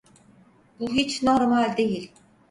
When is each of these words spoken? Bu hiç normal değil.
Bu 0.79 0.91
hiç 0.93 1.23
normal 1.23 1.77
değil. 1.77 2.11